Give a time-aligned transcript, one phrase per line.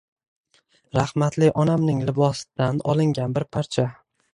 [0.99, 3.91] «rahmatli onamning libostsdan olingan bir parcha...»